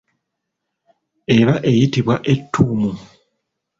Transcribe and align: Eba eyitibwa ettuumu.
Eba 1.37 1.53
eyitibwa 1.69 2.15
ettuumu. 2.33 2.91